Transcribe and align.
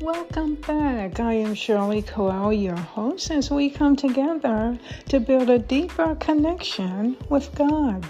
Welcome 0.00 0.54
back. 0.54 1.18
I 1.18 1.32
am 1.32 1.54
Shirley 1.54 2.02
Coel, 2.02 2.52
your 2.52 2.76
host, 2.76 3.32
as 3.32 3.50
we 3.50 3.68
come 3.68 3.96
together 3.96 4.78
to 5.08 5.18
build 5.18 5.50
a 5.50 5.58
deeper 5.58 6.14
connection 6.14 7.16
with 7.28 7.52
God. 7.56 8.06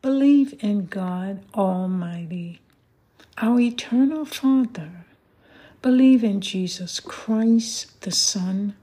Believe 0.00 0.54
in 0.62 0.86
God 0.86 1.40
Almighty, 1.56 2.60
our 3.38 3.58
eternal 3.58 4.24
Father. 4.24 5.06
Believe 5.82 6.22
in 6.22 6.40
Jesus 6.40 7.00
Christ, 7.00 8.00
the 8.02 8.12
Son 8.12 8.76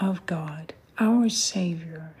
of 0.00 0.26
God, 0.26 0.74
our 0.98 1.28
Savior. 1.28 2.14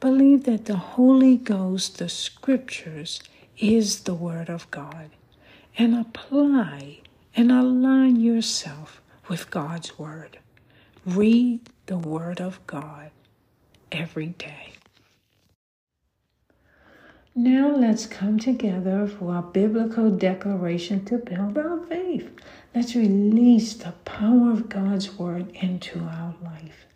Believe 0.00 0.44
that 0.44 0.64
the 0.64 0.76
Holy 0.76 1.36
Ghost, 1.36 1.98
the 1.98 2.08
Scriptures, 2.08 3.20
is 3.58 4.00
the 4.00 4.14
Word 4.14 4.48
of 4.48 4.70
God 4.70 5.10
and 5.78 5.94
apply 5.94 7.00
and 7.34 7.50
align 7.52 8.16
yourself 8.20 9.00
with 9.28 9.50
God's 9.50 9.98
Word. 9.98 10.38
Read 11.04 11.60
the 11.86 11.98
Word 11.98 12.40
of 12.40 12.64
God 12.66 13.10
every 13.92 14.28
day. 14.28 14.72
Now 17.34 17.68
let's 17.76 18.06
come 18.06 18.38
together 18.38 19.06
for 19.06 19.34
our 19.34 19.42
biblical 19.42 20.10
declaration 20.10 21.04
to 21.04 21.18
build 21.18 21.58
our 21.58 21.84
faith. 21.86 22.30
Let's 22.74 22.96
release 22.96 23.74
the 23.74 23.92
power 24.06 24.50
of 24.50 24.70
God's 24.70 25.18
Word 25.18 25.50
into 25.54 26.00
our 26.00 26.34
life. 26.42 26.86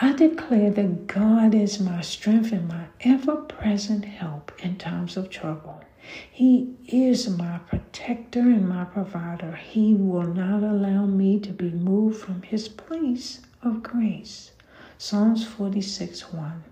I 0.00 0.12
declare 0.12 0.70
that 0.70 1.08
God 1.08 1.54
is 1.56 1.80
my 1.80 2.02
strength 2.02 2.52
and 2.52 2.68
my 2.68 2.84
ever 3.00 3.34
present 3.34 4.04
help 4.04 4.52
in 4.60 4.76
times 4.76 5.16
of 5.16 5.28
trouble. 5.28 5.82
He 6.30 6.76
is 6.86 7.28
my 7.28 7.58
protector 7.58 8.40
and 8.40 8.68
my 8.68 8.84
provider. 8.84 9.56
He 9.56 9.94
will 9.94 10.22
not 10.32 10.62
allow 10.62 11.04
me 11.06 11.40
to 11.40 11.50
be 11.50 11.70
moved 11.70 12.20
from 12.20 12.42
his 12.42 12.68
place 12.68 13.40
of 13.60 13.82
grace. 13.82 14.52
Psalms 14.98 15.44
46 15.44 16.32
1. 16.32 16.64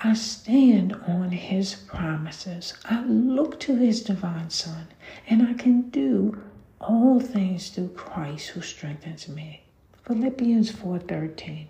I 0.00 0.14
stand 0.14 0.94
on 0.94 1.32
his 1.32 1.74
promises. 1.74 2.72
I 2.86 3.04
look 3.04 3.60
to 3.60 3.76
his 3.76 4.02
divine 4.02 4.48
Son, 4.48 4.86
and 5.28 5.42
I 5.42 5.52
can 5.52 5.90
do 5.90 6.40
all 6.80 7.20
things 7.20 7.68
through 7.68 7.90
Christ 7.90 8.48
who 8.48 8.62
strengthens 8.62 9.28
me. 9.28 9.64
Philippians 10.06 10.72
4:13. 10.72 11.68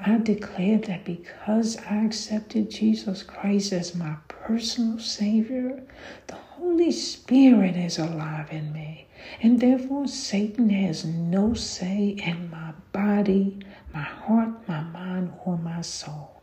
I 0.00 0.18
declare 0.18 0.78
that 0.78 1.04
because 1.04 1.76
I 1.78 2.04
accepted 2.04 2.70
Jesus 2.70 3.22
Christ 3.22 3.72
as 3.72 3.94
my 3.94 4.16
personal 4.28 4.98
savior, 4.98 5.82
the 6.26 6.34
Holy 6.34 6.90
Spirit 6.90 7.76
is 7.76 7.98
alive 7.98 8.48
in 8.52 8.72
me, 8.72 9.06
and 9.42 9.60
therefore 9.60 10.06
Satan 10.08 10.70
has 10.70 11.04
no 11.04 11.54
say 11.54 12.16
in 12.24 12.50
my 12.50 12.72
body, 12.92 13.58
my 13.94 14.02
heart, 14.02 14.68
my 14.68 14.80
mind, 14.82 15.32
or 15.44 15.56
my 15.56 15.80
soul. 15.80 16.42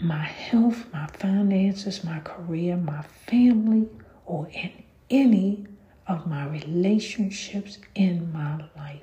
My 0.00 0.24
health, 0.24 0.86
my 0.92 1.06
finances, 1.06 2.02
my 2.04 2.20
career, 2.20 2.76
my 2.76 3.02
family, 3.02 3.88
or 4.24 4.48
in 4.48 4.72
any 5.10 5.66
of 6.06 6.26
my 6.26 6.46
relationships 6.46 7.78
in 7.94 8.32
my 8.32 8.64
life. 8.76 9.02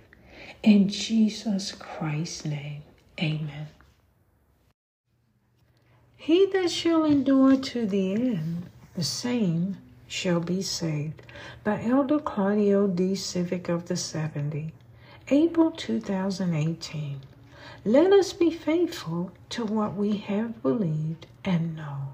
In 0.64 0.88
Jesus 0.88 1.74
Christ's 1.74 2.46
name, 2.46 2.84
amen. 3.22 3.68
He 6.16 6.46
that 6.54 6.72
shall 6.72 7.04
endure 7.04 7.58
to 7.58 7.86
the 7.86 8.14
end, 8.14 8.68
the 8.96 9.04
same 9.04 9.76
shall 10.08 10.40
be 10.40 10.62
saved. 10.62 11.22
By 11.66 11.84
Elder 11.84 12.18
Claudio 12.18 12.88
D. 12.88 13.12
Zivic 13.12 13.68
of 13.68 13.90
the 13.90 13.98
70, 13.98 14.72
April 15.28 15.70
2018. 15.70 17.20
Let 17.84 18.14
us 18.14 18.32
be 18.32 18.50
faithful 18.50 19.34
to 19.50 19.66
what 19.66 19.96
we 19.96 20.16
have 20.16 20.64
believed 20.64 21.26
and 21.44 21.76
know. 21.76 22.14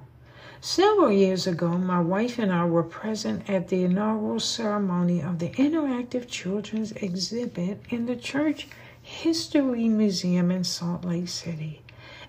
Several 0.62 1.10
years 1.10 1.48
ago, 1.48 1.78
my 1.78 2.02
wife 2.02 2.38
and 2.38 2.52
I 2.52 2.66
were 2.66 2.84
present 2.84 3.50
at 3.50 3.70
the 3.70 3.86
inaugural 3.86 4.42
ceremony 4.42 5.22
of 5.22 5.40
the 5.40 5.52
interactive 5.52 6.28
children's 6.28 6.92
exhibit 6.92 7.82
in 7.90 8.08
the 8.08 8.18
Church 8.18 8.68
History 9.02 9.88
Museum 9.88 10.52
in 10.52 10.66
Salt 10.66 11.06
Lake 11.06 11.30
City. 11.30 11.82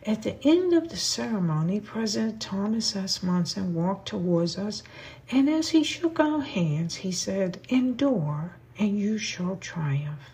At 0.06 0.22
the 0.22 0.36
end 0.46 0.72
of 0.72 0.90
the 0.90 0.96
ceremony, 0.96 1.80
President 1.80 2.40
Thomas 2.40 2.94
S. 2.94 3.20
Monson 3.20 3.74
walked 3.74 4.06
towards 4.06 4.56
us, 4.56 4.84
and 5.32 5.50
as 5.50 5.70
he 5.70 5.82
shook 5.82 6.20
our 6.20 6.42
hands, 6.42 6.94
he 7.02 7.10
said, 7.10 7.58
Endure, 7.68 8.54
and 8.78 8.96
you 8.96 9.18
shall 9.18 9.56
triumph. 9.56 10.30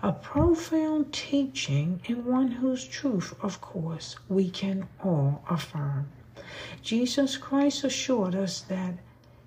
A 0.00 0.12
profound 0.12 1.12
teaching, 1.12 2.02
and 2.06 2.24
one 2.24 2.52
whose 2.52 2.84
truth, 2.84 3.34
of 3.42 3.60
course, 3.60 4.14
we 4.28 4.48
can 4.48 4.86
all 5.02 5.42
affirm. 5.50 6.06
Jesus 6.82 7.36
Christ 7.36 7.84
assured 7.84 8.34
us 8.34 8.60
that 8.60 8.94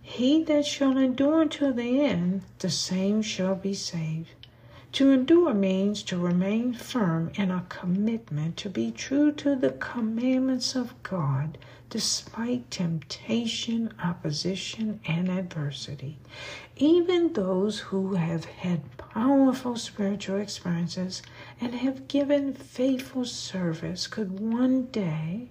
he 0.01 0.43
that 0.43 0.65
shall 0.65 0.97
endure 0.97 1.41
until 1.41 1.73
the 1.73 2.01
end, 2.01 2.43
the 2.59 2.69
same 2.69 3.21
shall 3.21 3.55
be 3.55 3.73
saved. 3.73 4.29
To 4.93 5.11
endure 5.11 5.53
means 5.53 6.03
to 6.03 6.17
remain 6.17 6.73
firm 6.73 7.31
in 7.35 7.51
a 7.51 7.65
commitment 7.69 8.55
to 8.57 8.69
be 8.69 8.91
true 8.91 9.31
to 9.33 9.55
the 9.55 9.71
commandments 9.71 10.75
of 10.75 10.93
God 11.03 11.57
despite 11.89 12.69
temptation, 12.71 13.93
opposition, 14.03 14.99
and 15.05 15.29
adversity. 15.29 16.17
Even 16.77 17.33
those 17.33 17.79
who 17.79 18.15
have 18.15 18.45
had 18.45 18.97
powerful 18.97 19.75
spiritual 19.75 20.37
experiences 20.37 21.21
and 21.59 21.75
have 21.75 22.07
given 22.07 22.53
faithful 22.53 23.25
service 23.25 24.07
could 24.07 24.39
one 24.39 24.85
day 24.85 25.49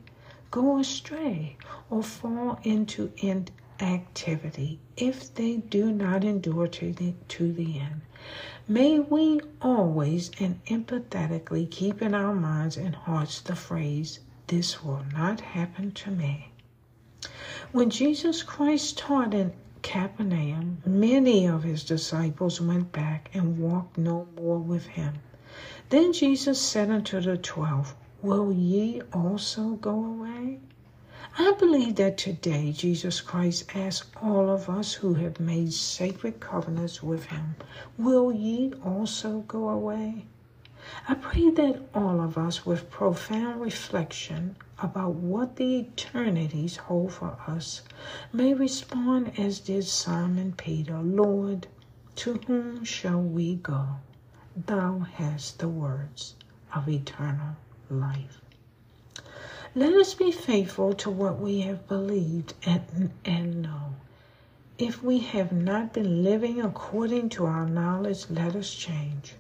go 0.55 0.79
astray 0.79 1.57
or 1.91 2.01
fall 2.01 2.61
into 2.63 3.11
inactivity 3.17 4.79
if 4.97 5.35
they 5.35 5.57
do 5.57 5.91
not 5.91 6.23
endure 6.23 6.69
to 6.69 6.93
the, 6.93 7.13
to 7.27 7.53
the 7.53 7.81
end. 7.81 8.01
May 8.69 9.01
we 9.01 9.41
always 9.61 10.31
and 10.39 10.65
empathetically 10.67 11.69
keep 11.69 12.01
in 12.01 12.15
our 12.15 12.37
minds 12.37 12.77
and 12.77 12.95
hearts 12.95 13.41
the 13.41 13.57
phrase, 13.57 14.21
This 14.47 14.85
will 14.85 15.05
not 15.13 15.41
happen 15.41 15.91
to 15.91 16.13
me. 16.13 16.53
When 17.73 17.91
Jesus 17.91 18.45
Christ 18.45 18.97
taught 18.97 19.35
in 19.35 19.53
Capernaum, 19.83 20.79
many 20.87 21.47
of 21.47 21.65
his 21.65 21.83
disciples 21.83 22.61
went 22.61 22.93
back 22.93 23.29
and 23.35 23.59
walked 23.59 23.99
no 23.99 24.29
more 24.37 24.61
with 24.61 24.87
him. 24.87 25.15
Then 25.89 26.13
Jesus 26.13 26.61
said 26.61 26.91
unto 26.91 27.21
the 27.21 27.37
twelve, 27.37 27.97
Will 28.25 28.51
ye 28.55 29.03
also 29.13 29.75
go 29.75 30.03
away? 30.03 30.59
I 31.39 31.53
believe 31.59 31.97
that 31.97 32.17
today 32.17 32.73
Jesus 32.73 33.21
Christ 33.21 33.77
asks 33.77 34.11
all 34.23 34.49
of 34.49 34.71
us 34.71 34.95
who 34.95 35.13
have 35.13 35.39
made 35.39 35.75
sacred 35.75 36.41
covenants 36.41 37.03
with 37.03 37.25
Him, 37.27 37.55
Will 37.99 38.33
ye 38.33 38.73
also 38.83 39.41
go 39.41 39.69
away? 39.69 40.25
I 41.07 41.17
pray 41.17 41.51
that 41.51 41.83
all 41.95 42.23
of 42.23 42.39
us, 42.39 42.65
with 42.65 42.89
profound 42.89 43.61
reflection 43.61 44.57
about 44.83 45.17
what 45.17 45.57
the 45.57 45.81
eternities 45.81 46.79
hold 46.79 47.13
for 47.13 47.37
us, 47.47 47.83
may 48.33 48.55
respond 48.55 49.39
as 49.39 49.61
did 49.61 49.85
Simon 49.85 50.55
Peter 50.57 50.99
Lord, 51.03 51.67
to 52.17 52.41
whom 52.47 52.85
shall 52.85 53.21
we 53.21 53.57
go? 53.57 53.97
Thou 54.57 55.01
hast 55.01 55.59
the 55.59 55.69
words 55.69 56.37
of 56.75 56.89
eternal 56.89 57.57
life. 57.91 58.41
Let 59.75 59.93
us 59.95 60.15
be 60.15 60.31
faithful 60.31 60.95
to 60.95 61.11
what 61.11 61.41
we 61.41 61.63
have 61.63 61.89
believed 61.89 62.55
and, 62.65 63.11
and 63.25 63.63
know. 63.63 63.95
If 64.79 65.03
we 65.03 65.19
have 65.19 65.53
not 65.53 65.93
been 65.93 66.23
living 66.23 66.61
according 66.61 67.29
to 67.31 67.47
our 67.47 67.69
knowledge, 67.69 68.27
let 68.31 68.55
us 68.55 68.73
change. 68.73 69.35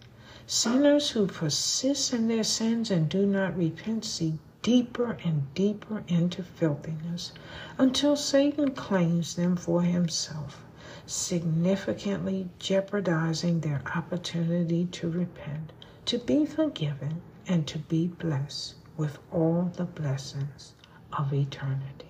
Sinners 0.46 1.10
who 1.10 1.26
persist 1.26 2.12
in 2.12 2.28
their 2.28 2.44
sins 2.44 2.90
and 2.90 3.08
do 3.08 3.26
not 3.26 3.56
repent 3.56 4.04
sink 4.04 4.40
deeper 4.62 5.16
and 5.24 5.52
deeper 5.54 6.02
into 6.08 6.42
filthiness 6.42 7.32
until 7.78 8.16
Satan 8.16 8.70
claims 8.70 9.36
them 9.36 9.56
for 9.56 9.82
himself, 9.82 10.62
significantly 11.06 12.48
jeopardizing 12.58 13.60
their 13.60 13.82
opportunity 13.94 14.86
to 14.86 15.10
repent, 15.10 15.72
to 16.06 16.18
be 16.18 16.46
forgiven, 16.46 17.20
and 17.46 17.66
to 17.66 17.78
be 17.78 18.06
blessed 18.06 18.74
with 18.96 19.18
all 19.32 19.70
the 19.76 19.84
blessings 19.84 20.74
of 21.12 21.32
eternity. 21.32 22.06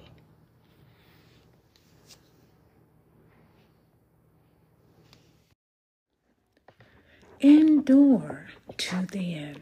Endure 7.40 8.46
to 8.78 9.06
the 9.12 9.34
end. 9.34 9.60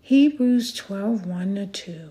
Hebrews 0.00 0.74
12 0.74 1.24
1 1.24 1.54
to 1.54 1.66
2. 1.66 2.10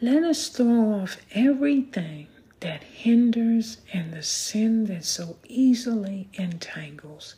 Let 0.00 0.22
us 0.24 0.48
throw 0.48 0.94
off 0.94 1.18
everything 1.34 2.26
that 2.60 2.82
hinders 2.82 3.78
and 3.92 4.12
the 4.12 4.22
sin 4.22 4.86
that 4.86 5.04
so 5.04 5.36
easily 5.46 6.28
entangles. 6.34 7.34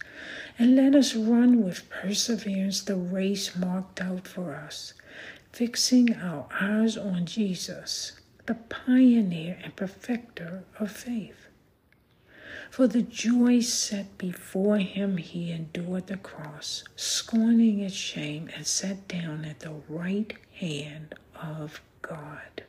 And 0.59 0.77
let 0.77 0.95
us 0.95 1.15
run 1.15 1.63
with 1.63 1.89
perseverance 1.91 2.83
the 2.83 2.97
race 2.97 3.55
marked 3.57 4.01
out 4.01 4.27
for 4.27 4.55
us, 4.55 4.95
fixing 5.53 6.15
our 6.15 6.47
eyes 6.61 6.97
on 6.97 7.27
Jesus, 7.27 8.13
the 8.47 8.55
pioneer 8.55 9.59
and 9.63 9.77
perfecter 9.77 10.65
of 10.79 10.91
faith. 10.91 11.47
For 12.71 12.87
the 12.87 13.03
joy 13.03 13.61
set 13.61 14.17
before 14.17 14.79
him, 14.79 15.17
he 15.17 15.51
endured 15.51 16.07
the 16.07 16.17
cross, 16.17 16.85
scorning 16.95 17.81
its 17.81 17.95
shame, 17.95 18.49
and 18.55 18.67
sat 18.67 19.09
down 19.09 19.45
at 19.45 19.61
the 19.61 19.75
right 19.89 20.33
hand 20.55 21.15
of 21.35 21.81
God. 22.01 22.63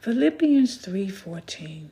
Philippians 0.00 0.78
3:14 0.78 1.90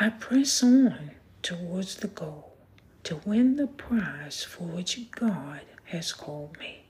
I 0.00 0.08
press 0.08 0.62
on 0.62 1.10
towards 1.42 1.96
the 1.96 2.08
goal 2.08 2.56
to 3.02 3.20
win 3.26 3.56
the 3.56 3.66
prize 3.66 4.42
for 4.42 4.64
which 4.64 5.10
God 5.10 5.60
has 5.84 6.14
called 6.14 6.58
me. 6.58 6.84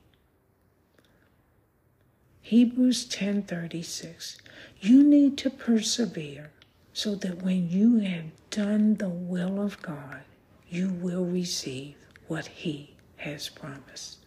Hebrews 2.41 3.05
10:36 3.07 4.37
You 4.81 5.03
need 5.03 5.37
to 5.39 5.51
persevere 5.51 6.53
so 6.93 7.17
that 7.17 7.43
when 7.43 7.69
you 7.69 7.99
have 7.99 8.31
done 8.51 8.95
the 8.95 9.09
will 9.09 9.61
of 9.61 9.83
God, 9.83 10.23
you 10.71 10.91
will 10.91 11.25
receive 11.25 11.97
what 12.29 12.47
he 12.47 12.95
has 13.17 13.49
promised. 13.49 14.24